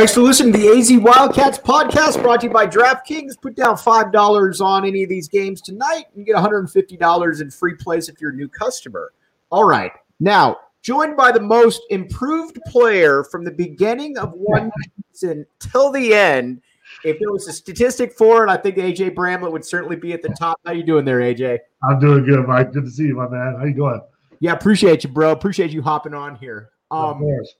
[0.00, 3.38] Thanks for listening to the AZ Wildcats podcast brought to you by DraftKings.
[3.38, 8.08] Put down $5 on any of these games tonight and get $150 in free plays
[8.08, 9.12] if you're a new customer.
[9.50, 9.92] All right.
[10.18, 14.72] Now, joined by the most improved player from the beginning of one
[15.12, 16.62] season till the end.
[17.04, 20.22] If there was a statistic for it, I think AJ Bramlett would certainly be at
[20.22, 20.58] the top.
[20.64, 21.58] How you doing there, AJ?
[21.86, 22.72] I'm doing good, Mike.
[22.72, 23.56] Good to see you, my man.
[23.58, 24.00] How you doing?
[24.38, 25.30] Yeah, appreciate you, bro.
[25.30, 26.70] Appreciate you hopping on here.
[26.90, 27.54] Um, of course.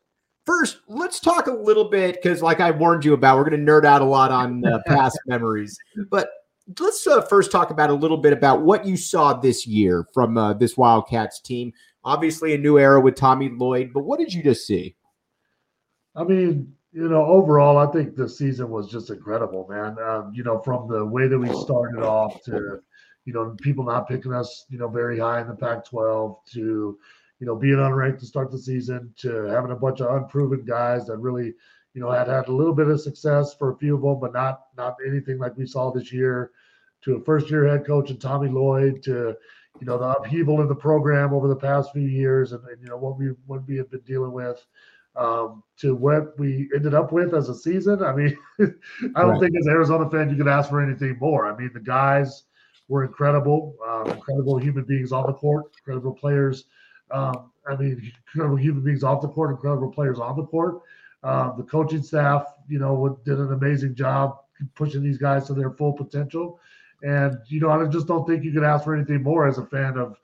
[0.50, 3.72] First, let's talk a little bit because, like I warned you about, we're going to
[3.72, 5.78] nerd out a lot on uh, past memories.
[6.10, 6.28] But
[6.80, 10.36] let's uh, first talk about a little bit about what you saw this year from
[10.36, 11.72] uh, this Wildcats team.
[12.02, 14.96] Obviously, a new era with Tommy Lloyd, but what did you just see?
[16.16, 19.96] I mean, you know, overall, I think the season was just incredible, man.
[20.02, 22.80] Um, you know, from the way that we started off to,
[23.24, 26.98] you know, people not picking us, you know, very high in the Pac 12 to,
[27.40, 31.06] you know, being unranked to start the season to having a bunch of unproven guys
[31.06, 31.54] that really,
[31.94, 34.34] you know, had had a little bit of success for a few of them, but
[34.34, 36.52] not not anything like we saw this year.
[37.04, 39.34] To a first year head coach and Tommy Lloyd, to
[39.80, 42.88] you know the upheaval in the program over the past few years, and, and you
[42.88, 44.62] know what we what we have been dealing with.
[45.16, 48.00] Um, to what we ended up with as a season.
[48.04, 48.64] I mean, I
[49.22, 49.40] don't right.
[49.40, 51.50] think as an Arizona fan you could ask for anything more.
[51.50, 52.44] I mean, the guys
[52.86, 56.66] were incredible, um, incredible human beings on the court, incredible players
[57.10, 60.82] um, I mean, incredible human beings off the court, incredible players on the court.
[61.22, 64.38] Um, the coaching staff, you know, did an amazing job
[64.74, 66.58] pushing these guys to their full potential.
[67.02, 69.66] And you know, I just don't think you could ask for anything more as a
[69.66, 70.16] fan of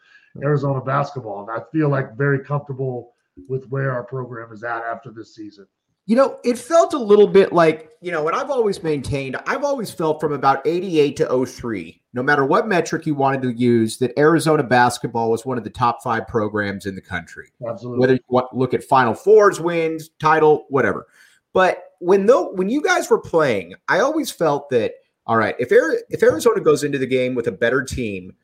[0.43, 1.49] Arizona basketball.
[1.49, 3.13] And I feel like very comfortable
[3.49, 5.67] with where our program is at after this season.
[6.07, 9.65] You know, it felt a little bit like, you know, and I've always maintained, I've
[9.65, 13.99] always felt from about 88 to 03, no matter what metric you wanted to use,
[13.99, 17.49] that Arizona basketball was one of the top five programs in the country.
[17.69, 17.99] Absolutely.
[17.99, 21.07] Whether you look at Final Fours wins, title, whatever.
[21.53, 24.93] But when though when you guys were playing, I always felt that,
[25.27, 28.35] all right, if if Arizona goes into the game with a better team,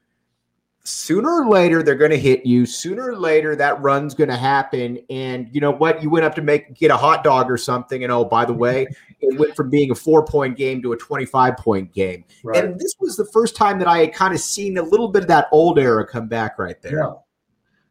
[0.84, 2.66] sooner or later they're going to hit you.
[2.66, 4.98] Sooner or later that run's going to happen.
[5.10, 6.02] And you know what?
[6.02, 8.52] You went up to make get a hot dog or something and oh by the
[8.52, 8.86] way
[9.20, 12.24] it went from being a four point game to a 25 point game.
[12.42, 12.64] Right.
[12.64, 15.22] and this was the first time that i had kind of seen a little bit
[15.22, 16.98] of that old era come back right there.
[16.98, 17.12] Yeah.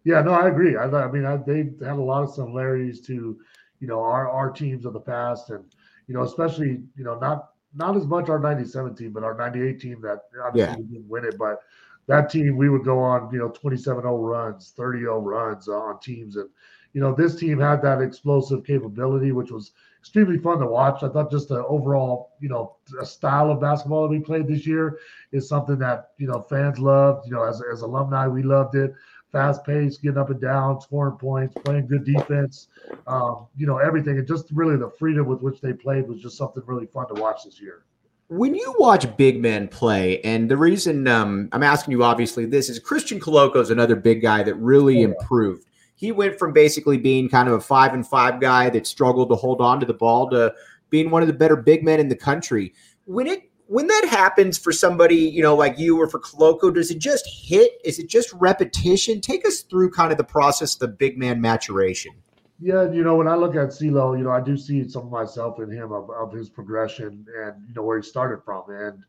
[0.04, 0.76] Yeah no i agree.
[0.76, 3.40] I, I mean I, they had a lot of similarities to
[3.80, 5.50] you know our our teams of the past.
[5.50, 5.64] And
[6.08, 9.80] you know especially you know not not as much our 97 team but our 98
[9.80, 10.88] team that obviously yeah.
[10.92, 11.38] didn't win it.
[11.38, 11.62] But
[12.08, 16.50] that team we would go on you know 27-0 runs 30-0 runs on teams and
[16.94, 21.10] you know this team had that explosive capability which was extremely fun to watch i
[21.10, 25.00] thought just the overall you know style of basketball that we played this year
[25.32, 28.94] is something that you know fans loved you know as, as alumni we loved it
[29.32, 32.68] fast pace, getting up and down, scoring points, playing good defense,
[33.08, 34.18] um, you know, everything.
[34.18, 37.22] And just really the freedom with which they played was just something really fun to
[37.22, 37.86] watch this year.
[38.32, 42.70] When you watch big men play, and the reason um, I'm asking you obviously this
[42.70, 45.66] is Christian Koloko is another big guy that really oh, improved.
[45.96, 49.36] He went from basically being kind of a five and five guy that struggled to
[49.36, 50.54] hold on to the ball to
[50.90, 52.74] being one of the better big men in the country.
[53.04, 56.90] When it when that happens for somebody, you know, like you or for Koloko, does
[56.90, 57.82] it just hit?
[57.84, 59.20] Is it just repetition?
[59.20, 62.14] Take us through kind of the process of the big man maturation.
[62.62, 65.12] Yeah, you know, when I look at CeeLo, you know, I do see some of
[65.12, 68.64] myself in him of, of his progression and you know where he started from.
[68.70, 69.04] And,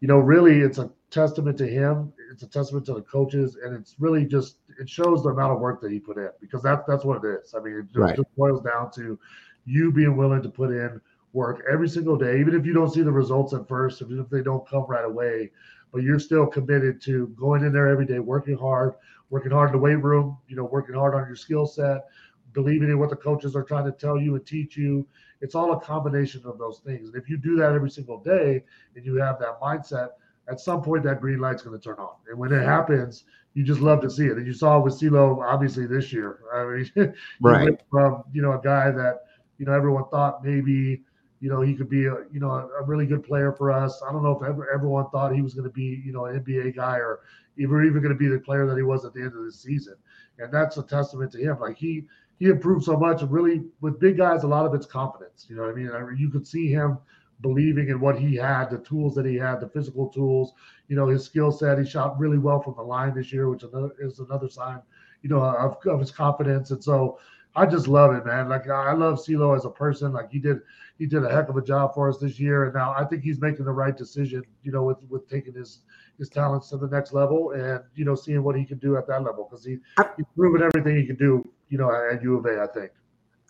[0.00, 3.76] you know, really it's a testament to him, it's a testament to the coaches, and
[3.76, 6.82] it's really just it shows the amount of work that he put in because that's
[6.88, 7.54] that's what it is.
[7.54, 8.16] I mean, it just, right.
[8.16, 9.18] just boils down to
[9.66, 11.00] you being willing to put in
[11.32, 14.28] work every single day, even if you don't see the results at first, even if
[14.30, 15.50] they don't come right away,
[15.92, 18.94] but you're still committed to going in there every day, working hard,
[19.30, 22.06] working hard in the weight room, you know, working hard on your skill set,
[22.52, 25.06] believing in what the coaches are trying to tell you and teach you.
[25.40, 27.08] It's all a combination of those things.
[27.08, 28.62] And if you do that every single day
[28.94, 30.10] and you have that mindset,
[30.48, 32.14] at some point that green light's going to turn on.
[32.28, 34.36] And when it happens, you just love to see it.
[34.36, 36.40] And you saw with CeeLo obviously this year.
[36.54, 39.24] I mean, right from you know a guy that
[39.58, 41.02] you know everyone thought maybe
[41.40, 44.02] you know, he could be a you know a, a really good player for us.
[44.06, 46.40] I don't know if ever, everyone thought he was going to be you know an
[46.40, 47.20] NBA guy or
[47.58, 49.52] even even going to be the player that he was at the end of the
[49.52, 49.94] season.
[50.38, 51.58] And that's a testament to him.
[51.60, 52.04] Like he
[52.38, 53.22] he improved so much.
[53.22, 55.46] And really, with big guys, a lot of it's confidence.
[55.48, 55.90] You know what I mean?
[55.90, 56.98] I you could see him
[57.42, 60.52] believing in what he had, the tools that he had, the physical tools.
[60.88, 61.78] You know, his skill set.
[61.78, 63.64] He shot really well from the line this year, which
[63.98, 64.80] is another sign,
[65.22, 66.70] you know, of, of his confidence.
[66.70, 67.18] And so
[67.56, 68.48] I just love it, man.
[68.48, 70.12] Like I love CeeLo as a person.
[70.12, 70.58] Like he did,
[70.98, 73.22] he did a heck of a job for us this year, and now I think
[73.22, 74.44] he's making the right decision.
[74.62, 75.80] You know, with with taking his
[76.18, 79.06] his talents to the next level, and you know, seeing what he can do at
[79.08, 79.78] that level because he
[80.16, 81.48] he's proven everything he can do.
[81.68, 82.92] You know, at U of A, I think.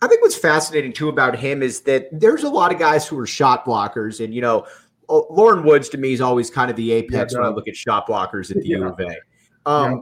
[0.01, 3.19] I think what's fascinating too about him is that there's a lot of guys who
[3.19, 4.65] are shot blockers, and you know,
[5.09, 7.43] Loren Woods to me is always kind of the apex yeah, no.
[7.43, 8.77] when I look at shot blockers at the yeah.
[8.77, 9.69] U of A.
[9.69, 10.01] Um, yeah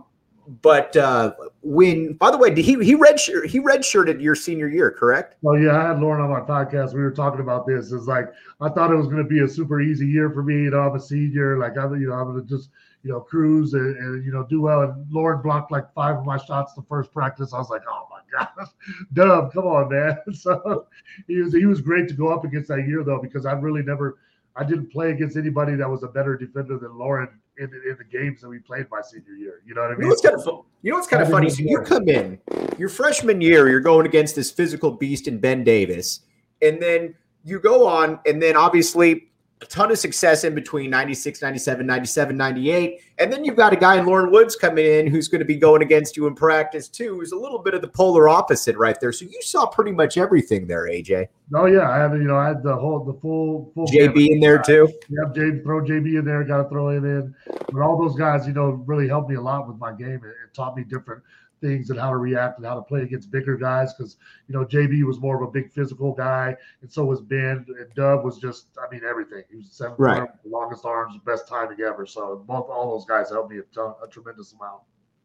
[0.61, 4.67] but uh, when, by the way, did he he red shirt, he redshirted your senior
[4.67, 5.35] year, correct?
[5.41, 6.93] Well, yeah, I had Loren on my podcast.
[6.93, 7.91] We were talking about this.
[7.91, 8.31] It's like
[8.61, 10.53] I thought it was going to be a super easy year for me.
[10.55, 11.57] You know, I'm a senior.
[11.57, 12.69] Like I'm, you know, I'm going to just
[13.03, 14.81] you know cruise and, and, you know do well.
[14.81, 17.53] And Loren blocked like five of my shots the first practice.
[17.53, 18.67] I was like, oh my god,
[19.13, 20.17] Dub, come on, man.
[20.33, 20.87] So
[21.27, 23.83] he was he was great to go up against that year though because I really
[23.83, 24.17] never
[24.55, 28.03] I didn't play against anybody that was a better defender than Loren in, in the
[28.03, 29.61] games that we played my senior year.
[29.65, 29.99] You know what I mean?
[29.99, 31.49] You know what's kind of, you know what's kind of funny?
[31.49, 32.39] So you come in
[32.77, 36.21] your freshman year, you're going against this physical beast in Ben Davis,
[36.61, 39.29] and then you go on, and then obviously
[39.61, 43.01] a ton of success in between 96, 97, 97, 98.
[43.17, 45.55] And then you've got a guy in Loren Woods coming in who's going to be
[45.55, 48.99] going against you in practice too, who's a little bit of the polar opposite right
[48.99, 49.13] there.
[49.13, 51.29] So you saw pretty much everything there, AJ.
[51.53, 54.39] Oh yeah, I had you know I had the whole the full full JB in
[54.41, 54.89] there too.
[55.09, 57.33] Yep, JB, throw JB in there, got to throw it in.
[57.47, 60.21] But all those guys, you know, really helped me a lot with my game.
[60.23, 61.23] It, it taught me different
[61.65, 64.17] things and how to react and how to play against bigger guys because
[64.47, 67.93] you know JB was more of a big physical guy and so was Ben and
[67.95, 70.19] Dub was just I mean everything he was seven right.
[70.19, 73.93] arm, longest arms best timing ever so both all those guys helped me a, ton,
[74.03, 74.81] a tremendous amount.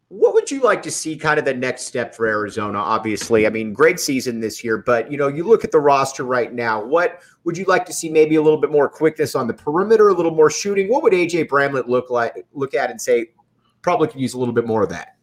[0.09, 2.79] What would you like to see kind of the next step for Arizona?
[2.81, 6.25] Obviously, I mean, great season this year, but you know, you look at the roster
[6.25, 6.85] right now.
[6.85, 8.09] What would you like to see?
[8.09, 10.89] Maybe a little bit more quickness on the perimeter, a little more shooting.
[10.89, 12.45] What would AJ Bramlett look like?
[12.53, 13.27] Look at and say,
[13.83, 15.17] probably could use a little bit more of that.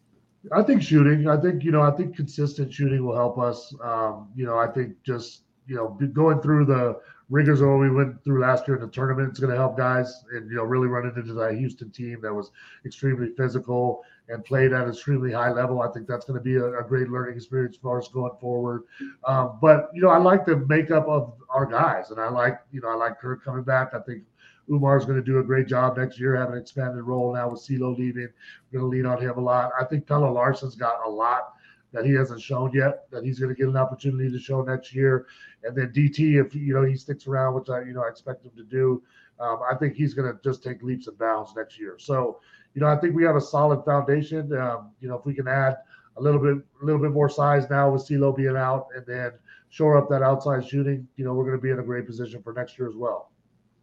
[0.51, 1.27] I think shooting.
[1.27, 1.81] I think you know.
[1.81, 3.73] I think consistent shooting will help us.
[3.83, 6.99] Um, you know, I think just you know going through the
[7.29, 9.77] rigors of what we went through last year in the tournament is going to help
[9.77, 12.51] guys, and you know really running into that Houston team that was
[12.85, 15.81] extremely physical and played at an extremely high level.
[15.81, 18.83] I think that's going to be a, a great learning experience for us going forward.
[19.25, 22.81] Um, but you know, I like the makeup of our guys, and I like you
[22.81, 23.93] know I like Kirk coming back.
[23.93, 24.23] I think
[24.69, 27.61] Oumar's going to do a great job next year, have an expanded role now with
[27.61, 28.27] CeeLo leaving.
[28.71, 29.71] We're going to lean on him a lot.
[29.79, 31.53] I think Pelle Larsson's got a lot
[31.93, 34.93] that he hasn't shown yet that he's going to get an opportunity to show next
[34.93, 35.27] year.
[35.63, 38.45] And then DT, if you know he sticks around, which I you know I expect
[38.45, 39.01] him to do,
[39.39, 41.97] um, I think he's going to just take leaps and bounds next year.
[41.99, 42.39] So
[42.73, 44.51] you know I think we have a solid foundation.
[44.57, 45.77] Um, you know if we can add
[46.17, 49.31] a little bit a little bit more size now with CeeLo being out, and then
[49.69, 52.41] shore up that outside shooting, you know we're going to be in a great position
[52.43, 53.31] for next year as well.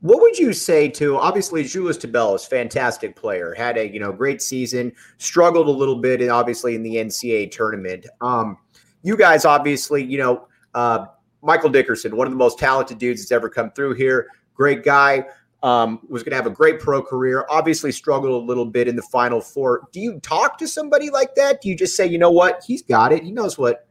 [0.04, 4.42] What would you say to obviously Julius Tubelis, fantastic player, had a you know great
[4.42, 8.04] season, struggled a little bit, and obviously in the NCAA tournament.
[8.20, 8.58] Um,
[9.02, 11.06] you guys obviously, you know, uh,
[11.40, 15.24] Michael Dickerson, one of the most talented dudes that's ever come through here, great guy.
[15.62, 17.46] Um, was going to have a great pro career.
[17.48, 19.88] Obviously, struggled a little bit in the Final Four.
[19.90, 21.62] Do you talk to somebody like that?
[21.62, 23.22] Do you just say, you know what, he's got it.
[23.22, 23.86] He knows what.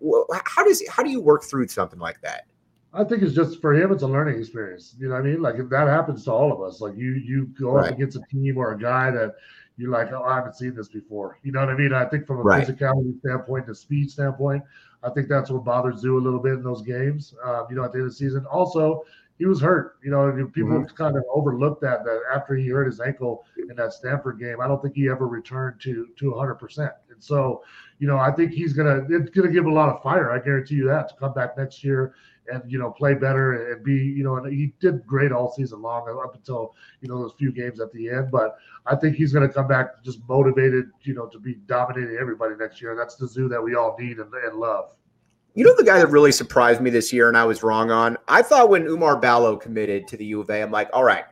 [0.46, 2.46] How does how do you work through something like that?
[2.94, 3.92] I think it's just for him.
[3.92, 4.96] It's a learning experience.
[5.00, 5.42] You know what I mean?
[5.42, 6.80] Like that happens to all of us.
[6.80, 7.88] Like you you go right.
[7.88, 9.36] up against a team or a guy that
[9.78, 11.40] you're like, oh, I haven't seen this before.
[11.42, 11.94] You know what I mean?
[11.94, 12.66] I think from a right.
[12.66, 14.64] physicality standpoint, the speed standpoint,
[15.02, 17.34] I think that's what bothers Zoo a little bit in those games.
[17.44, 18.46] Um, you know, at the end of the season.
[18.46, 19.04] Also,
[19.40, 19.98] he was hurt.
[20.04, 20.96] You know, people mm-hmm.
[20.96, 24.68] kind of overlooked that that after he hurt his ankle in that Stanford game, I
[24.68, 26.56] don't think he ever returned to to 100.
[26.56, 27.64] percent And so,
[27.98, 30.32] you know, I think he's gonna it's gonna give a lot of fire.
[30.32, 32.14] I guarantee you that to come back next year
[32.52, 35.82] and you know play better and be you know and he did great all season
[35.82, 38.32] long up until you know those few games at the end.
[38.32, 42.18] But i think he's going to come back just motivated you know to be dominating
[42.20, 42.96] everybody next year.
[42.96, 44.90] That's the zoo that we all need and, and love.
[45.56, 48.18] You know the guy that really surprised me this year and i was wrong on
[48.28, 51.26] i thought when Oumar Ballo committed to the u of a i'm like all right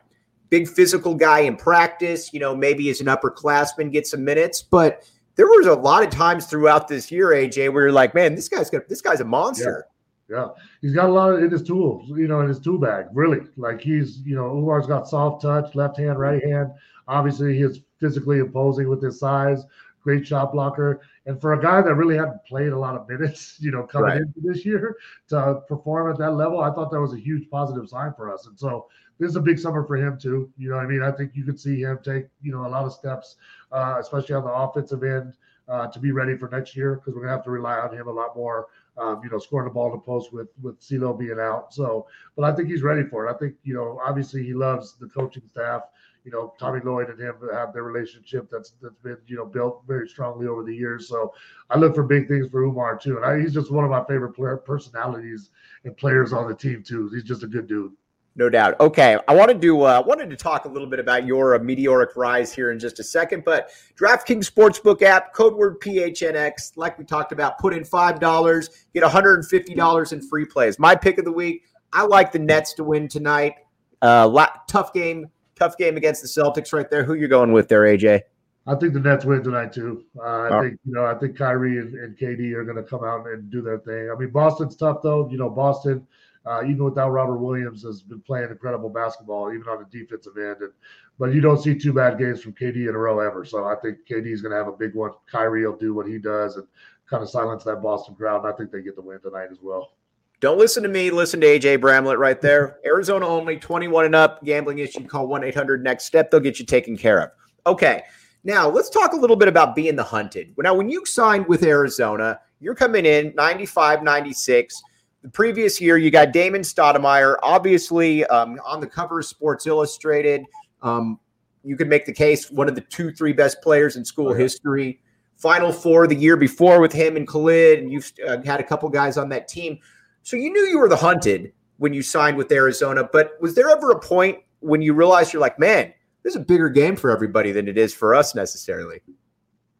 [0.48, 4.62] big physical guy in practice you know maybe as an upperclassman get some minutes.
[4.62, 5.04] But
[5.36, 8.48] there was a lot of times throughout this year, AJ, where you're like, man, this
[8.48, 9.86] guy's got this guy's a monster.
[10.28, 10.48] Yeah,
[10.80, 13.06] he's got a lot in his tools, you know, in his tool bag.
[13.12, 16.70] Really, like he's, you know, Oumar's got soft touch, left hand, right hand.
[17.08, 19.64] Obviously, he's physically imposing with his size.
[20.02, 23.56] Great shot blocker, and for a guy that really hadn't played a lot of minutes,
[23.60, 24.16] you know, coming right.
[24.18, 24.96] into this year
[25.28, 28.46] to perform at that level, I thought that was a huge positive sign for us.
[28.46, 28.88] And so
[29.18, 30.50] this is a big summer for him too.
[30.56, 32.84] You know, I mean, I think you could see him take, you know, a lot
[32.84, 33.36] of steps,
[33.70, 35.34] uh, especially on the offensive end,
[35.68, 38.08] uh, to be ready for next year because we're gonna have to rely on him
[38.08, 38.66] a lot more
[39.02, 41.74] um, you know, scoring the ball in the post with with CeeLo being out.
[41.74, 42.06] So,
[42.36, 43.34] but I think he's ready for it.
[43.34, 45.82] I think you know, obviously he loves the coaching staff.
[46.24, 49.82] You know, Tommy Lloyd and him have their relationship that's that's been you know built
[49.88, 51.08] very strongly over the years.
[51.08, 51.34] So,
[51.68, 54.04] I look for big things for Oumar too, and I, he's just one of my
[54.04, 55.50] favorite player personalities
[55.84, 57.10] and players on the team too.
[57.12, 57.92] He's just a good dude.
[58.34, 58.80] No doubt.
[58.80, 62.16] Okay, I wanted to uh, wanted to talk a little bit about your uh, meteoric
[62.16, 67.04] rise here in just a second, but DraftKings Sportsbook app, code word PHNX, like we
[67.04, 70.78] talked about, put in five dollars, get one hundred and fifty dollars in free plays.
[70.78, 71.64] My pick of the week.
[71.92, 73.56] I like the Nets to win tonight.
[74.00, 77.04] Uh, tough game, tough game against the Celtics right there.
[77.04, 78.22] Who you going with there, AJ?
[78.66, 80.04] I think the Nets win tonight too.
[80.18, 80.62] Uh, I oh.
[80.62, 83.50] think you know I think Kyrie and, and KD are going to come out and
[83.50, 84.10] do their thing.
[84.10, 85.28] I mean Boston's tough though.
[85.28, 86.06] You know Boston
[86.46, 90.56] uh, even without Robert Williams, has been playing incredible basketball, even on the defensive end.
[90.60, 90.72] And
[91.18, 93.44] but you don't see two bad games from KD in a row ever.
[93.44, 95.12] So I think KD is going to have a big one.
[95.30, 96.66] Kyrie will do what he does and
[97.08, 98.44] kind of silence that Boston crowd.
[98.44, 99.92] And I think they get the win tonight as well.
[100.40, 101.10] Don't listen to me.
[101.10, 102.78] Listen to AJ Bramlett right there.
[102.84, 104.42] Arizona only, 21 and up.
[104.42, 105.06] Gambling issue.
[105.06, 106.30] Call 1 800 next step.
[106.30, 107.30] They'll get you taken care of.
[107.66, 108.02] Okay.
[108.42, 110.52] Now let's talk a little bit about being the hunted.
[110.58, 114.82] Now, when you signed with Arizona, you're coming in 95, 96
[115.22, 120.44] the previous year, you got Damon Stoudemire, obviously um, on the cover of Sports Illustrated.
[120.82, 121.18] Um,
[121.64, 124.32] you could make the case one of the two, three best players in school oh,
[124.32, 124.38] yeah.
[124.38, 125.00] history.
[125.36, 128.88] Final four the year before with him and Khalid, and you've uh, had a couple
[128.88, 129.78] guys on that team.
[130.22, 133.08] So you knew you were the hunted when you signed with Arizona.
[133.12, 136.44] But was there ever a point when you realized you're like, man, this is a
[136.44, 139.00] bigger game for everybody than it is for us necessarily?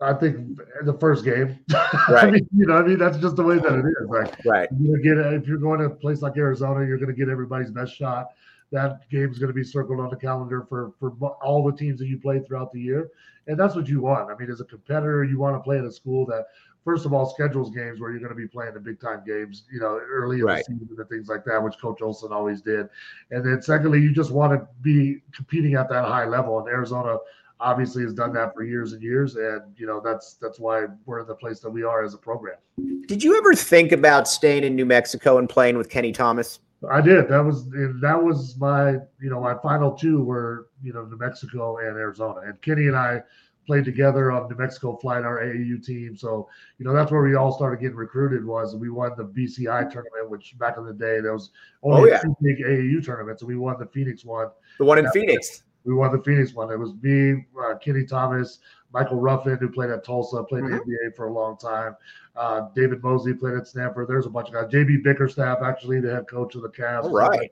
[0.02, 1.58] I think the first game.
[2.08, 2.24] Right.
[2.24, 4.08] I mean, you know, I mean, that's just the way that it is.
[4.08, 4.68] Like, right.
[4.78, 7.70] You're get if you're going to a place like Arizona, you're going to get everybody's
[7.70, 8.30] best shot.
[8.72, 11.10] That game is going to be circled on the calendar for for
[11.42, 13.10] all the teams that you play throughout the year,
[13.46, 14.30] and that's what you want.
[14.30, 16.46] I mean, as a competitor, you want to play at a school that,
[16.84, 19.64] first of all, schedules games where you're going to be playing the big time games,
[19.72, 20.64] you know, early in right.
[20.66, 22.88] the season and things like that, which Coach Olson always did.
[23.30, 26.58] And then secondly, you just want to be competing at that high level.
[26.58, 27.18] And Arizona
[27.62, 31.20] obviously has done that for years and years and you know that's that's why we're
[31.20, 32.56] in the place that we are as a program.
[33.06, 36.58] Did you ever think about staying in new mexico and playing with kenny thomas?
[36.90, 37.28] I did.
[37.28, 41.78] That was that was my you know my final two were you know new mexico
[41.78, 42.40] and arizona.
[42.44, 43.22] And kenny and i
[43.64, 46.16] played together on new mexico flying our aau team.
[46.16, 49.60] So you know that's where we all started getting recruited was we won the bci
[49.60, 49.90] mm-hmm.
[49.90, 51.50] tournament which back in the day there was
[51.84, 52.20] oh, only oh, yeah.
[52.20, 54.48] two big aau tournaments and we won the phoenix one.
[54.78, 56.70] The one in phoenix we won the Phoenix one.
[56.70, 58.60] It was me, uh, Kenny Thomas,
[58.92, 60.76] Michael Ruffin, who played at Tulsa, played mm-hmm.
[60.76, 61.96] the NBA for a long time.
[62.36, 64.08] Uh, David Mosley played at Stanford.
[64.08, 64.66] There's a bunch of guys.
[64.66, 67.04] JB Bickerstaff, actually, the head coach of the Cavs.
[67.04, 67.50] All right.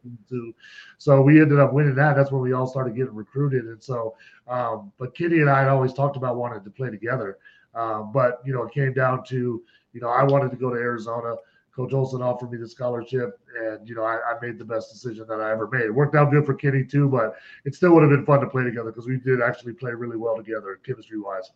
[0.98, 2.16] So we ended up winning that.
[2.16, 3.66] That's when we all started getting recruited.
[3.66, 4.14] And so,
[4.48, 7.38] um, but Kenny and I had always talked about wanting to play together.
[7.74, 10.76] Um, but, you know, it came down to, you know, I wanted to go to
[10.76, 11.36] Arizona.
[11.74, 15.26] Coach Olson offered me the scholarship, and you know I, I, made the best decision
[15.28, 15.82] that I ever made.
[15.82, 18.46] It worked out good for Kenny too, but it still would have been fun to
[18.48, 21.50] play together because we did actually play really well together, chemistry wise.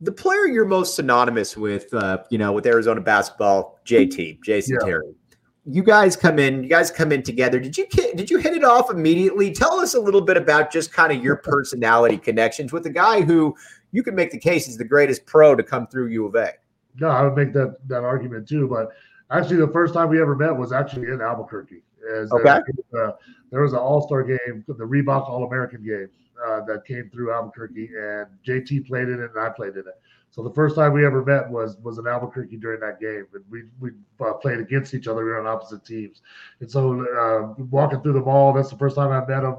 [0.00, 4.86] The player you're most synonymous with, uh, you know, with Arizona basketball, JT, Jason yeah.
[4.86, 5.12] Terry.
[5.66, 7.58] you guys come in, you guys come in together.
[7.58, 9.50] Did you did you hit it off immediately?
[9.52, 13.22] Tell us a little bit about just kind of your personality connections with a guy
[13.22, 13.56] who
[13.90, 16.52] you could make the case is the greatest pro to come through U of A.
[17.00, 18.68] No, I would make that that argument too.
[18.68, 18.90] But
[19.30, 21.82] actually, the first time we ever met was actually in Albuquerque.
[22.14, 22.60] As okay.
[22.98, 23.12] Uh,
[23.50, 26.08] there was an All Star game, the Reebok All American game
[26.46, 30.00] uh, that came through Albuquerque, and JT played in it, and I played in it.
[30.30, 33.44] So the first time we ever met was was in Albuquerque during that game, and
[33.50, 35.24] we we uh, played against each other.
[35.24, 36.22] We were on opposite teams,
[36.60, 39.56] and so uh, walking through the mall, that's the first time I met him.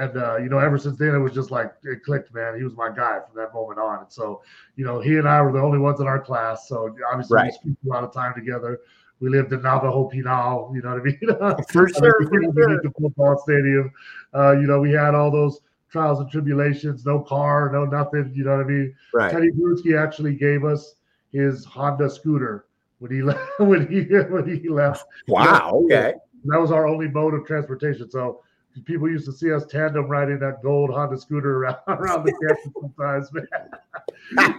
[0.00, 2.56] And uh, you know, ever since then, it was just like it clicked, man.
[2.56, 4.00] He was my guy from that moment on.
[4.00, 4.42] And so,
[4.74, 6.68] you know, he and I were the only ones in our class.
[6.68, 7.46] So obviously, right.
[7.46, 8.80] we spent a lot of time together.
[9.20, 11.64] We lived in Navajo Pinal, you know what I mean?
[11.70, 12.82] For sure, for sure.
[12.82, 13.90] The football stadium.
[14.34, 18.32] Uh, you know, we had all those trials and tribulations, no car, no nothing.
[18.34, 18.94] You know what I mean?
[19.14, 19.32] Right.
[19.32, 20.96] Tedy Bruschi actually gave us
[21.32, 22.66] his Honda scooter
[22.98, 23.40] when he left.
[23.58, 25.06] When he when he left.
[25.28, 25.82] Wow.
[25.84, 26.14] Okay.
[26.44, 28.10] That was our only mode of transportation.
[28.10, 28.42] So
[28.84, 32.72] people used to see us tandem riding that gold Honda scooter around, around the campus
[32.80, 33.46] sometimes, man.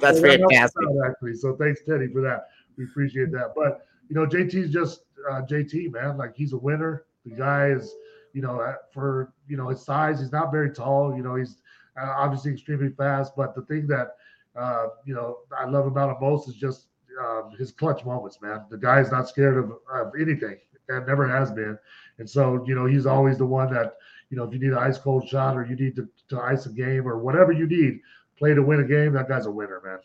[0.01, 0.81] That's so fantastic.
[0.81, 1.35] That actually.
[1.35, 2.47] So thanks, Teddy, for that.
[2.77, 3.53] We appreciate that.
[3.55, 6.17] But you know, JT's just uh, JT, man.
[6.17, 7.05] Like he's a winner.
[7.25, 7.93] The guy is
[8.37, 11.15] you know, for you know his size, he's not very tall.
[11.15, 11.57] You know, he's
[11.99, 13.35] uh, obviously extremely fast.
[13.35, 14.15] But the thing that
[14.55, 16.87] uh, you know I love about him most is just
[17.19, 18.65] um, his clutch moments, man.
[18.69, 21.79] The guy is not scared of, of anything and never has been.
[22.19, 23.97] And so, you know, he's always the one that,
[24.29, 26.65] you know, if you need an ice cold shot or you need to, to ice
[26.65, 27.99] a game or whatever you need,
[28.37, 29.97] play to win a game, that guy's a winner, man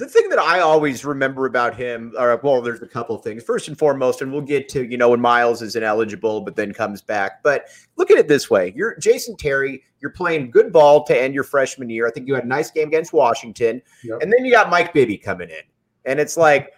[0.00, 3.42] the thing that I always remember about him, or well, there's a couple of things.
[3.42, 6.72] First and foremost, and we'll get to you know when Miles is ineligible, but then
[6.72, 7.42] comes back.
[7.42, 7.66] But
[7.96, 9.82] look at it this way: you're Jason Terry.
[10.00, 12.08] You're playing good ball to end your freshman year.
[12.08, 14.22] I think you had a nice game against Washington, yep.
[14.22, 15.62] and then you got Mike Bibby coming in,
[16.06, 16.72] and it's like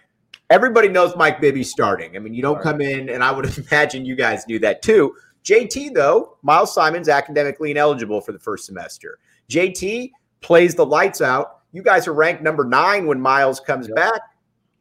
[0.51, 2.17] everybody knows Mike Bibby's starting.
[2.17, 2.65] I mean, you don't right.
[2.65, 5.15] come in, and I would imagine you guys knew that too.
[5.45, 9.21] JT though, Miles Simon's academically ineligible for the first semester.
[9.49, 10.11] JT
[10.41, 13.97] plays the lights out you guys are ranked number nine when Miles comes yep.
[13.97, 14.21] back.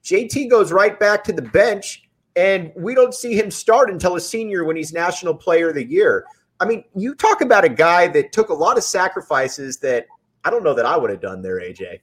[0.04, 2.04] JT goes right back to the bench,
[2.36, 5.86] and we don't see him start until a senior when he's National Player of the
[5.86, 6.26] Year.
[6.60, 10.06] I mean, you talk about a guy that took a lot of sacrifices that
[10.44, 12.00] I don't know that I would have done there, AJ.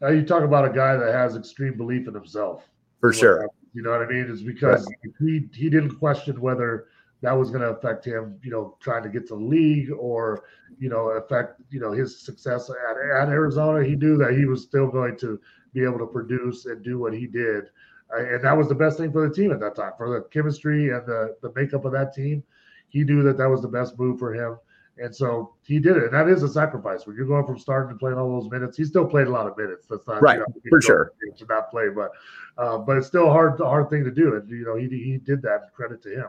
[0.00, 2.64] Now uh, you talk about a guy that has extreme belief in himself.
[3.00, 3.48] For sure.
[3.74, 4.30] You know what I mean?
[4.30, 5.14] Is because right.
[5.18, 6.88] he he didn't question whether
[7.22, 10.44] that was going to affect him, you know, trying to get to the league or,
[10.78, 13.84] you know, affect, you know, his success at, at Arizona.
[13.84, 15.40] He knew that he was still going to
[15.72, 17.64] be able to produce and do what he did.
[18.10, 20.90] And that was the best thing for the team at that time, for the chemistry
[20.90, 22.42] and the, the makeup of that team.
[22.88, 24.58] He knew that that was the best move for him.
[24.98, 26.04] And so he did it.
[26.04, 27.06] And that is a sacrifice.
[27.06, 29.46] When you're going from starting to playing all those minutes, he still played a lot
[29.46, 29.86] of minutes.
[29.88, 32.10] That's not right you know, for sure to not play, but
[32.58, 34.34] uh, but it's still a hard hard thing to do.
[34.34, 35.72] And you know, he he did that.
[35.72, 36.28] Credit to him.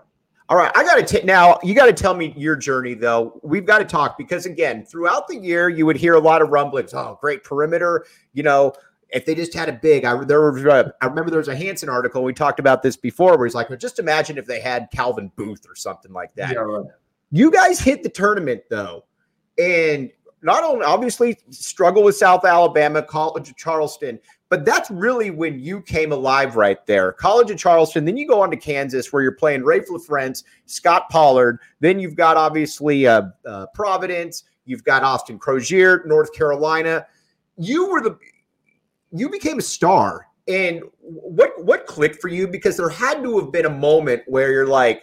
[0.49, 1.57] All right, I got to take now.
[1.63, 3.39] You got to tell me your journey, though.
[3.43, 6.49] We've got to talk because again, throughout the year, you would hear a lot of
[6.49, 6.93] rumblings.
[6.93, 8.05] Oh, great perimeter!
[8.33, 8.73] You know,
[9.09, 10.65] if they just had a big, I there was.
[10.65, 12.23] Uh, I remember there was a Hansen article.
[12.23, 15.31] We talked about this before, where he's like, well, just imagine if they had Calvin
[15.35, 16.53] Booth or something like that.
[16.53, 16.85] Yeah, right.
[17.31, 19.05] You guys hit the tournament though,
[19.57, 24.19] and not only obviously struggle with South Alabama, College of Charleston,
[24.53, 27.11] but that's really when you came alive right there.
[27.11, 31.09] College of Charleston, then you go on to Kansas where you're playing Raef LaFrentz, Scott
[31.09, 31.57] Pollard.
[31.79, 34.43] Then you've got obviously uh, uh, Providence.
[34.65, 37.07] You've got Austin Croshere, North Carolina.
[37.57, 38.15] You were the
[39.11, 40.27] you became a star.
[40.47, 42.47] And what what clicked for you?
[42.47, 45.01] Because there had to have been a moment where you're like,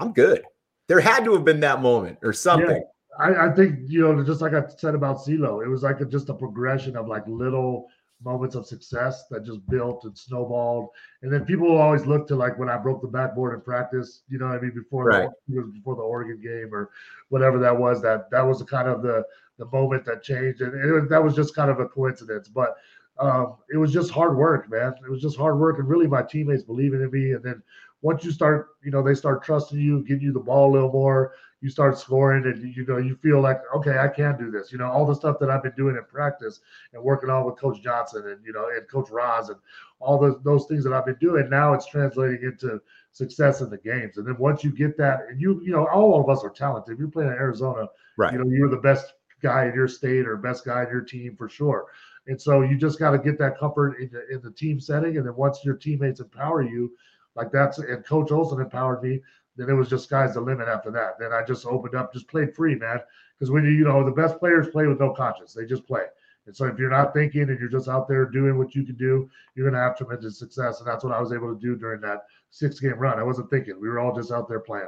[0.00, 0.42] I'm good.
[0.88, 2.82] There had to have been that moment or something.
[2.82, 6.00] Yeah, I, I think you know, just like I said about CeeLo, it was like
[6.00, 7.86] a, just a progression of like little
[8.22, 10.88] moments of success that just built and snowballed.
[11.22, 14.38] And then people always look to like when I broke the backboard in practice, you
[14.38, 15.28] know I mean, before right.
[15.48, 16.90] the before the Oregon game or
[17.28, 19.24] whatever that was, that that was the kind of the
[19.58, 20.60] the moment that changed.
[20.60, 22.48] And it, that was just kind of a coincidence.
[22.48, 22.76] But
[23.18, 24.94] um, it was just hard work, man.
[25.04, 27.32] It was just hard work and really my teammates believing in me.
[27.32, 27.62] And then
[28.02, 30.92] once you start, you know, they start trusting you, giving you the ball a little
[30.92, 34.70] more, you start scoring and you know you feel like okay i can do this
[34.70, 36.60] you know all the stuff that i've been doing in practice
[36.92, 39.58] and working on with coach johnson and you know and coach Roz and
[39.98, 42.80] all those those things that i've been doing now it's translating into
[43.16, 44.18] success in the games.
[44.18, 46.92] And then once you get that and you you know all of us are talented.
[46.92, 47.88] If you're playing in arizona
[48.18, 48.32] right.
[48.32, 51.34] you know you're the best guy in your state or best guy in your team
[51.36, 51.86] for sure.
[52.26, 55.16] And so you just got to get that comfort in the, in the team setting.
[55.16, 56.92] And then once your teammates empower you
[57.34, 59.22] like that's and coach olson empowered me
[59.56, 61.18] then it was just sky's the limit after that.
[61.18, 63.00] Then I just opened up, just played free, man.
[63.38, 66.04] Because when you, you know, the best players play with no conscience, they just play.
[66.46, 68.96] And so if you're not thinking and you're just out there doing what you can
[68.96, 70.78] do, you're going to have tremendous success.
[70.78, 73.18] And that's what I was able to do during that six game run.
[73.18, 73.80] I wasn't thinking.
[73.80, 74.86] We were all just out there playing.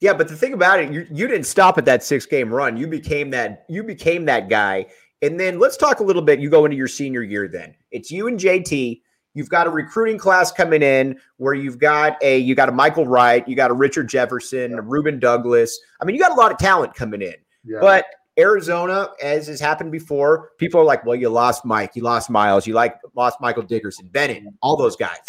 [0.00, 2.76] Yeah, but the thing about it, you, you didn't stop at that six game run.
[2.76, 4.86] You became that you became that guy.
[5.22, 6.38] And then let's talk a little bit.
[6.38, 7.48] You go into your senior year.
[7.48, 9.02] Then it's you and JT.
[9.38, 13.06] You've got a recruiting class coming in where you've got a you got a Michael
[13.06, 14.78] Wright, you got a Richard Jefferson, yeah.
[14.78, 15.78] a Ruben Douglas.
[16.00, 17.36] I mean, you got a lot of talent coming in.
[17.64, 17.78] Yeah.
[17.80, 22.30] But Arizona, as has happened before, people are like, "Well, you lost Mike, you lost
[22.30, 25.20] Miles, you like lost Michael Dickerson, Bennett, all those guys,"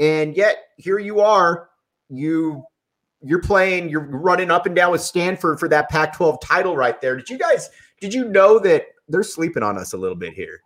[0.00, 1.70] and yet here you are.
[2.08, 2.64] You
[3.22, 7.00] you're playing, you're running up and down with Stanford for that Pac 12 title right
[7.00, 7.16] there.
[7.16, 7.70] Did you guys,
[8.00, 10.60] did you know that they're sleeping on us a little bit here?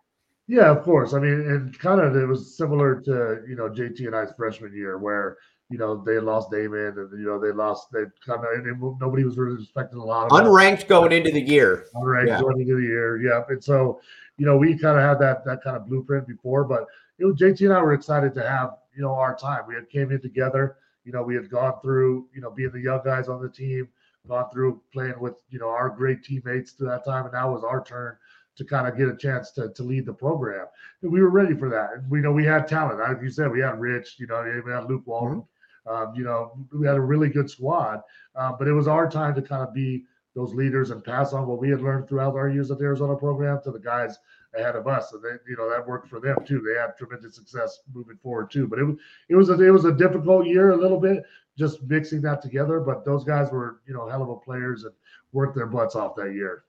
[0.47, 1.13] Yeah, of course.
[1.13, 4.75] I mean, and kind of it was similar to, you know, JT and I's freshman
[4.75, 5.37] year where,
[5.69, 9.37] you know, they lost Damon and, you know, they lost, they kind of, nobody was
[9.37, 11.85] really expecting a lot of unranked going into the year.
[11.95, 12.41] Unranked yeah.
[12.41, 13.21] going into the year.
[13.21, 13.41] Yeah.
[13.47, 14.01] And so,
[14.37, 16.85] you know, we kind of had that, that kind of blueprint before, but
[17.19, 19.63] it was JT and I were excited to have, you know, our time.
[19.67, 20.75] We had came in together
[21.05, 23.87] you know, we had gone through, you know, being the young guys on the team,
[24.27, 27.25] gone through playing with, you know, our great teammates to that time.
[27.25, 28.15] And now was our turn
[28.55, 30.65] to kind of get a chance to, to lead the program.
[31.01, 32.03] And we were ready for that.
[32.09, 32.99] We know we had talent.
[32.99, 35.39] Like you said, we had Rich, you know, we had Luke Walton.
[35.39, 35.49] Mm-hmm.
[35.85, 38.01] Um, you know, we had a really good squad,
[38.35, 41.45] uh, but it was our time to kind of be those leaders and pass on
[41.45, 44.17] what we had learned throughout our years at the Arizona program to the guys
[44.57, 45.11] ahead of us.
[45.13, 46.61] And they, you know, that worked for them too.
[46.61, 48.67] They had tremendous success moving forward too.
[48.67, 48.97] But it was
[49.29, 51.23] it was a it was a difficult year a little bit
[51.57, 52.79] just mixing that together.
[52.79, 54.93] But those guys were, you know, hell of a players and
[55.33, 56.63] worked their butts off that year.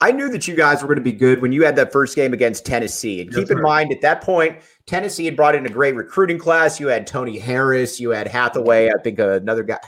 [0.00, 2.16] I knew that you guys were going to be good when you had that first
[2.16, 3.20] game against Tennessee.
[3.20, 6.80] And keep in mind, at that point, Tennessee had brought in a great recruiting class.
[6.80, 9.78] You had Tony Harris, you had Hathaway, I think another guy,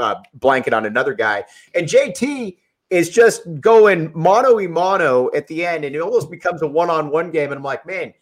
[0.00, 1.44] uh, blanket on another guy.
[1.72, 2.56] And JT
[2.90, 6.90] is just going mono y mono at the end, and it almost becomes a one
[6.90, 7.50] on one game.
[7.50, 8.14] And I'm like, man,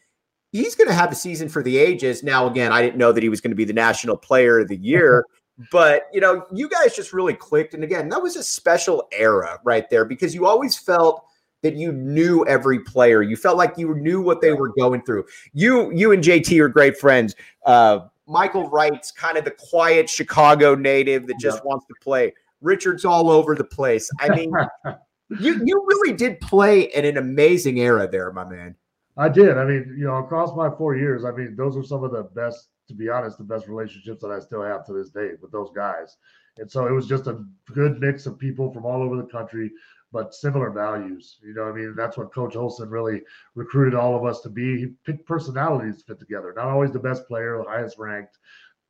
[0.52, 2.22] he's going to have a season for the ages.
[2.22, 4.68] Now, again, I didn't know that he was going to be the national player of
[4.68, 5.24] the year,
[5.70, 7.74] but you know, you guys just really clicked.
[7.74, 11.24] And again, that was a special era right there because you always felt
[11.62, 13.22] that you knew every player.
[13.22, 15.24] You felt like you knew what they were going through.
[15.52, 17.34] You, you and JT are great friends.
[17.64, 22.34] Uh, Michael Wright's kind of the quiet Chicago native that just wants to play.
[22.60, 24.10] Richard's all over the place.
[24.20, 24.52] I mean,
[25.40, 28.74] you you really did play in an amazing era there, my man.
[29.16, 29.56] I did.
[29.56, 32.24] I mean, you know, across my four years, I mean, those are some of the
[32.24, 35.52] best, to be honest, the best relationships that I still have to this day with
[35.52, 36.16] those guys.
[36.58, 39.70] And so it was just a good mix of people from all over the country,
[40.12, 41.38] but similar values.
[41.42, 43.22] You know, I mean, that's what Coach Olson really
[43.54, 44.78] recruited all of us to be.
[44.78, 48.38] He picked personalities to fit together, not always the best player, the highest ranked,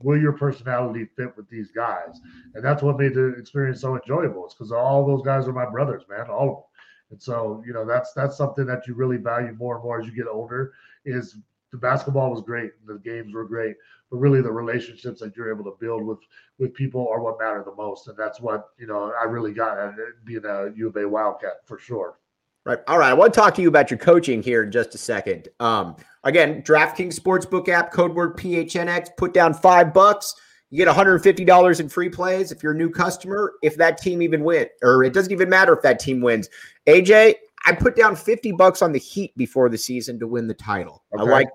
[0.00, 2.20] will your personality fit with these guys?
[2.54, 4.44] And that's what made the experience so enjoyable.
[4.44, 6.64] It's because all those guys are my brothers, man, all of them.
[7.11, 10.06] And so, you know, that's that's something that you really value more and more as
[10.06, 10.72] you get older.
[11.04, 11.37] Is
[11.72, 13.76] the basketball was great, the games were great,
[14.11, 16.18] but really the relationships that you're able to build with
[16.59, 18.09] with people are what matter the most.
[18.09, 21.66] And that's what you know I really got at being a U of A Wildcat
[21.66, 22.18] for sure.
[22.64, 22.81] Right.
[22.88, 23.11] All right.
[23.11, 25.48] I want to talk to you about your coaching here in just a second.
[25.61, 30.35] Um, again, DraftKings Sportsbook app, code word PHNX, put down five bucks.
[30.70, 34.42] You get $150 in free plays if you're a new customer, if that team even
[34.42, 36.48] wins, or it doesn't even matter if that team wins.
[36.88, 40.55] AJ, I put down 50 bucks on the Heat before the season to win the
[40.55, 41.02] title.
[41.12, 41.22] Okay.
[41.22, 41.48] I like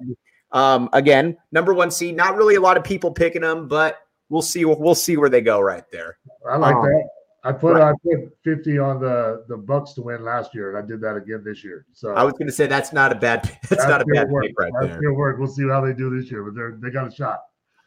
[0.52, 2.16] um, again, number one seed.
[2.16, 4.66] Not really a lot of people picking them, but we'll see.
[4.66, 6.18] We'll see where they go right there.
[6.50, 7.10] I like um, that.
[7.44, 7.90] I put right.
[7.90, 11.16] I put fifty on the the Bucks to win last year, and I did that
[11.16, 11.86] again this year.
[11.94, 14.30] So I was going to say that's not a bad that's, that's not a bad
[14.30, 14.44] work.
[14.44, 15.14] pick right that's there.
[15.14, 15.40] work.
[15.40, 17.40] We'll see how they do this year, but they're they got a shot.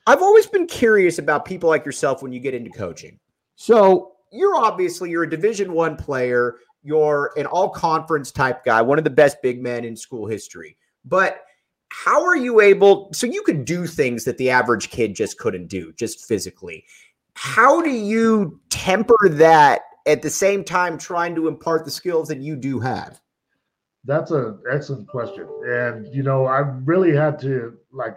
[0.06, 3.18] I've always been curious about people like yourself when you get into coaching.
[3.56, 6.56] So you're obviously you're a Division One player.
[6.84, 10.76] You're an all conference type guy, one of the best big men in school history.
[11.04, 11.40] But
[11.88, 13.10] how are you able?
[13.12, 16.84] So you could do things that the average kid just couldn't do, just physically
[17.34, 22.38] how do you temper that at the same time trying to impart the skills that
[22.38, 23.20] you do have?
[24.04, 25.48] That's an excellent question.
[25.66, 28.16] And, you know, I really had to like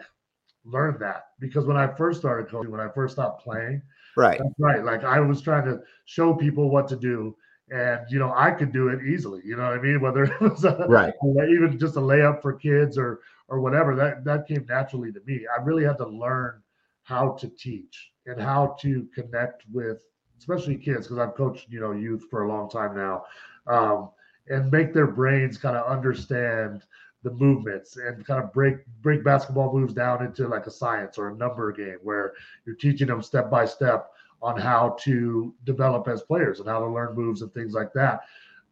[0.65, 3.81] learn that because when I first started coaching, when I first stopped playing,
[4.15, 7.35] right, right, like I was trying to show people what to do.
[7.69, 9.41] And you know, I could do it easily.
[9.43, 9.99] You know what I mean?
[10.01, 14.23] Whether it was a, right, even just a layup for kids or or whatever, that
[14.25, 15.45] that came naturally to me.
[15.57, 16.61] I really had to learn
[17.03, 20.03] how to teach and how to connect with
[20.37, 23.25] especially kids because I've coached you know youth for a long time now,
[23.67, 24.09] um,
[24.47, 26.83] and make their brains kind of understand
[27.23, 31.29] the movements and kind of break break basketball moves down into like a science or
[31.29, 32.33] a number game where
[32.65, 36.87] you're teaching them step by step on how to develop as players and how to
[36.87, 38.21] learn moves and things like that.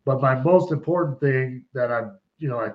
[0.06, 2.70] But my most important thing that I'm you know I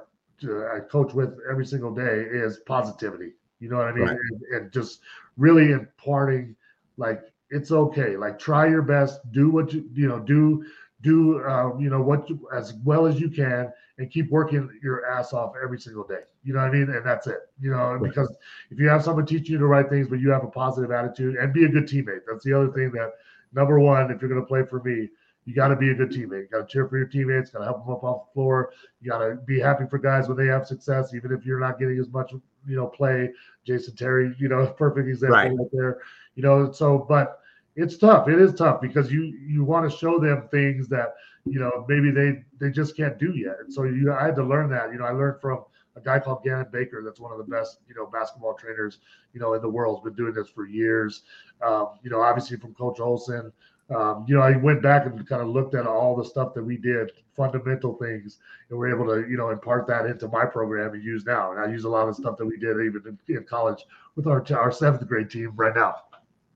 [0.48, 3.33] uh, I coach with every single day is positivity.
[3.61, 4.05] You know what I mean?
[4.05, 4.16] Right.
[4.31, 5.00] And, and, just
[5.37, 6.57] really imparting
[6.96, 8.16] like it's okay.
[8.16, 10.64] Like try your best, do what you you know do
[11.03, 15.06] do uh, you know what you, as well as you can and keep working your
[15.06, 16.22] ass off every single day.
[16.42, 16.90] You know what i mean?
[16.90, 18.02] And that's it you know right.
[18.02, 18.34] because
[18.70, 21.36] if you have someone teaching you the right things but you have a positive attitude
[21.36, 23.12] and be a good teammate that's the other thing that
[23.52, 25.08] number one if you're going to play for me
[25.46, 26.42] you got to be a good teammate.
[26.42, 28.72] You got to cheer for your teammates got to help them up off the floor.
[29.00, 31.78] You got to be happy for guys when they have success even if you're not
[31.78, 32.32] getting as much
[32.66, 33.30] you know play.
[33.66, 35.98] Jason terry you know perfect example right, right there
[36.34, 37.40] you know so but
[37.76, 38.28] it's tough.
[38.28, 42.11] It is tough because you you want to show them things that you know maybe
[42.11, 43.57] they they just can't do yet.
[43.61, 44.92] And so you I had to learn that.
[44.92, 45.64] You know, I learned from
[45.96, 47.03] a guy called Gannon Baker.
[47.05, 48.98] That's one of the best you know basketball trainers
[49.33, 49.98] you know in the world.
[49.98, 51.22] Has been doing this for years.
[51.62, 53.53] Um, you know, obviously from Coach Olson.
[53.90, 56.62] Um, you know, I went back and kind of looked at all the stuff that
[56.62, 60.94] we did, fundamental things, and we're able to, you know, impart that into my program
[60.94, 61.50] and use now.
[61.50, 64.29] And I use a lot of stuff that we did even in, in college with
[64.29, 65.96] our our seventh grade team right now.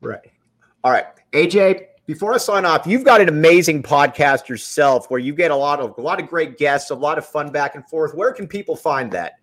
[0.00, 0.30] Right.
[0.84, 1.86] All right, AJ.
[2.06, 5.80] Before I sign off, you've got an amazing podcast yourself, where you get a lot
[5.80, 8.14] of a lot of great guests, a lot of fun back and forth.
[8.14, 9.34] Where can people find that?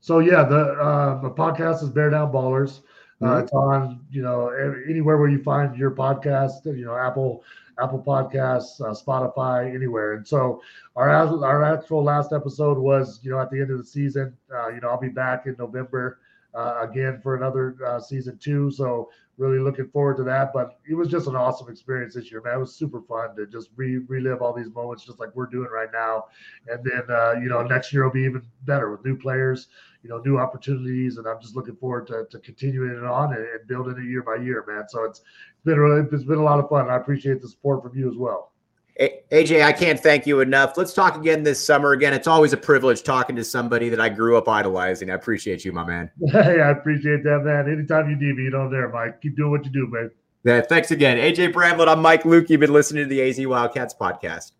[0.00, 2.80] So yeah, the uh, the podcast is Bear Down Ballers.
[3.22, 3.44] Uh, mm-hmm.
[3.44, 4.48] it's on you know
[4.88, 6.64] anywhere where you find your podcast.
[6.64, 7.44] You know Apple
[7.80, 10.14] Apple Podcasts, uh, Spotify, anywhere.
[10.14, 10.60] And so
[10.96, 14.36] our our actual last episode was you know at the end of the season.
[14.52, 16.18] Uh, you know I'll be back in November
[16.54, 18.70] uh, again for another uh, season two.
[18.70, 20.52] So really looking forward to that.
[20.52, 22.56] But it was just an awesome experience this year, man.
[22.56, 25.68] It was super fun to just re- relive all these moments, just like we're doing
[25.72, 26.26] right now.
[26.68, 29.68] And then uh, you know next year will be even better with new players,
[30.02, 33.44] you know, new opportunities, and I'm just looking forward to, to continuing it on and,
[33.44, 34.84] and building it year by year, man.
[34.88, 35.22] So it's
[35.64, 36.88] been really, it's been a lot of fun.
[36.88, 38.49] I appreciate the support from you as well.
[39.00, 40.76] AJ, I can't thank you enough.
[40.76, 41.92] Let's talk again this summer.
[41.92, 45.10] Again, it's always a privilege talking to somebody that I grew up idolizing.
[45.10, 46.10] I appreciate you, my man.
[46.30, 47.70] Hey, I appreciate that, man.
[47.70, 49.20] Anytime you need me, you know, there, Mike.
[49.22, 50.10] Keep doing what you do, man.
[50.44, 51.16] Yeah, thanks again.
[51.16, 52.48] AJ Bramlett, I'm Mike Luke.
[52.48, 54.52] You've been listening to the AZ Wildcats podcast.